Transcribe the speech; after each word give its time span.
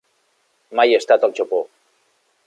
Mai 0.79 0.93
he 0.93 0.95
estat 1.01 1.27
al 1.27 1.35
Japó. 1.41 1.59